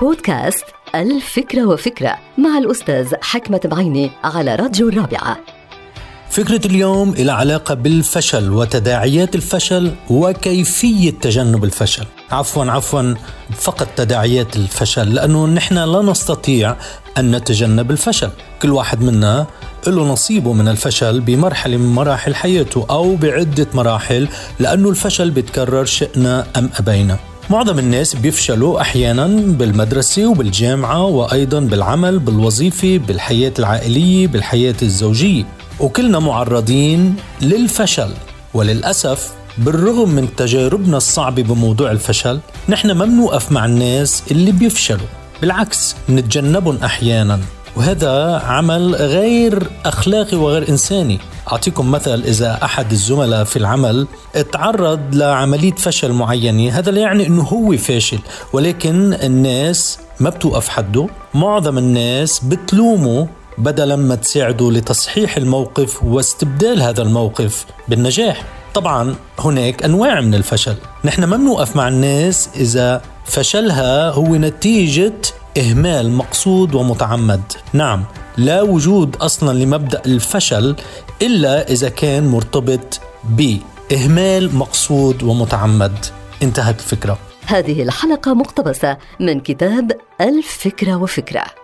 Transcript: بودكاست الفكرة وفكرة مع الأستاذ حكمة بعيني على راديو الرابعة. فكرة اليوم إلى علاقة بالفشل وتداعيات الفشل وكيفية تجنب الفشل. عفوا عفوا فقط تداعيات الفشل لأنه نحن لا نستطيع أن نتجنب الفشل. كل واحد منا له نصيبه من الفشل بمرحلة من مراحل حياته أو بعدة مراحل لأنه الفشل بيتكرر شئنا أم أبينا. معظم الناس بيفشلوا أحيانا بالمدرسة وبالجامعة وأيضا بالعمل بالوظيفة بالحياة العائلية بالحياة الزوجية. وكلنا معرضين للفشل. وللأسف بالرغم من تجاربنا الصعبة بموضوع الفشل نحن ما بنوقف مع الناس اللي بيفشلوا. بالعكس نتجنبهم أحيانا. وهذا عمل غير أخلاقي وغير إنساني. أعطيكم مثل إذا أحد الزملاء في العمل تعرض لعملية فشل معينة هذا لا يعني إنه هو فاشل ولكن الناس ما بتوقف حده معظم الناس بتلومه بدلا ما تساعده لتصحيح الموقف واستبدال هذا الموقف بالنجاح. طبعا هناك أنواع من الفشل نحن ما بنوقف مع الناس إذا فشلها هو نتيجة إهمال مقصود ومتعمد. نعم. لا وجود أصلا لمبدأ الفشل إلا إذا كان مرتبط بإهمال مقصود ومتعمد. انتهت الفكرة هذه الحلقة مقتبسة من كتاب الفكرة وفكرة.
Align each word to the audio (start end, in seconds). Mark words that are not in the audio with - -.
بودكاست 0.00 0.64
الفكرة 0.94 1.66
وفكرة 1.66 2.18
مع 2.38 2.58
الأستاذ 2.58 3.14
حكمة 3.22 3.60
بعيني 3.64 4.10
على 4.24 4.54
راديو 4.54 4.88
الرابعة. 4.88 5.38
فكرة 6.30 6.66
اليوم 6.66 7.10
إلى 7.10 7.32
علاقة 7.32 7.74
بالفشل 7.74 8.52
وتداعيات 8.52 9.34
الفشل 9.34 9.92
وكيفية 10.10 11.10
تجنب 11.10 11.64
الفشل. 11.64 12.04
عفوا 12.30 12.64
عفوا 12.64 13.14
فقط 13.56 13.88
تداعيات 13.96 14.56
الفشل 14.56 15.14
لأنه 15.14 15.46
نحن 15.46 15.78
لا 15.78 16.02
نستطيع 16.02 16.76
أن 17.18 17.36
نتجنب 17.36 17.90
الفشل. 17.90 18.30
كل 18.62 18.72
واحد 18.72 19.02
منا 19.02 19.46
له 19.86 20.02
نصيبه 20.04 20.52
من 20.52 20.68
الفشل 20.68 21.20
بمرحلة 21.20 21.76
من 21.76 21.94
مراحل 21.94 22.34
حياته 22.34 22.86
أو 22.90 23.16
بعدة 23.16 23.66
مراحل 23.74 24.28
لأنه 24.58 24.88
الفشل 24.88 25.30
بيتكرر 25.30 25.84
شئنا 25.84 26.46
أم 26.56 26.70
أبينا. 26.78 27.33
معظم 27.50 27.78
الناس 27.78 28.14
بيفشلوا 28.14 28.80
أحيانا 28.80 29.26
بالمدرسة 29.26 30.26
وبالجامعة 30.26 31.04
وأيضا 31.04 31.60
بالعمل 31.60 32.18
بالوظيفة 32.18 32.98
بالحياة 32.98 33.52
العائلية 33.58 34.26
بالحياة 34.26 34.74
الزوجية. 34.82 35.44
وكلنا 35.80 36.18
معرضين 36.18 37.16
للفشل. 37.42 38.10
وللأسف 38.54 39.32
بالرغم 39.58 40.08
من 40.08 40.36
تجاربنا 40.36 40.96
الصعبة 40.96 41.42
بموضوع 41.42 41.90
الفشل 41.90 42.40
نحن 42.68 42.90
ما 42.90 43.04
بنوقف 43.04 43.52
مع 43.52 43.64
الناس 43.64 44.22
اللي 44.30 44.52
بيفشلوا. 44.52 45.06
بالعكس 45.40 45.96
نتجنبهم 46.10 46.78
أحيانا. 46.84 47.40
وهذا 47.76 48.42
عمل 48.46 48.94
غير 48.94 49.70
أخلاقي 49.84 50.36
وغير 50.36 50.68
إنساني. 50.68 51.18
أعطيكم 51.52 51.90
مثل 51.90 52.22
إذا 52.22 52.58
أحد 52.64 52.92
الزملاء 52.92 53.44
في 53.44 53.56
العمل 53.56 54.06
تعرض 54.52 55.00
لعملية 55.14 55.74
فشل 55.74 56.12
معينة 56.12 56.78
هذا 56.78 56.90
لا 56.90 57.00
يعني 57.00 57.26
إنه 57.26 57.42
هو 57.42 57.76
فاشل 57.76 58.18
ولكن 58.52 59.14
الناس 59.14 59.98
ما 60.20 60.30
بتوقف 60.30 60.68
حده 60.68 61.08
معظم 61.34 61.78
الناس 61.78 62.44
بتلومه 62.44 63.28
بدلا 63.58 63.96
ما 63.96 64.14
تساعده 64.14 64.70
لتصحيح 64.70 65.36
الموقف 65.36 66.04
واستبدال 66.04 66.82
هذا 66.82 67.02
الموقف 67.02 67.66
بالنجاح. 67.88 68.42
طبعا 68.74 69.14
هناك 69.38 69.82
أنواع 69.82 70.20
من 70.20 70.34
الفشل 70.34 70.76
نحن 71.04 71.24
ما 71.24 71.36
بنوقف 71.36 71.76
مع 71.76 71.88
الناس 71.88 72.48
إذا 72.56 73.02
فشلها 73.24 74.10
هو 74.10 74.36
نتيجة 74.36 75.12
إهمال 75.58 76.10
مقصود 76.12 76.74
ومتعمد. 76.74 77.42
نعم. 77.72 78.04
لا 78.36 78.62
وجود 78.62 79.16
أصلا 79.16 79.58
لمبدأ 79.58 80.02
الفشل 80.06 80.76
إلا 81.22 81.70
إذا 81.70 81.88
كان 81.88 82.26
مرتبط 82.26 83.00
بإهمال 83.24 84.56
مقصود 84.56 85.22
ومتعمد. 85.22 85.92
انتهت 86.42 86.78
الفكرة 86.78 87.18
هذه 87.46 87.82
الحلقة 87.82 88.34
مقتبسة 88.34 88.98
من 89.20 89.40
كتاب 89.40 89.92
الفكرة 90.20 90.96
وفكرة. 90.96 91.63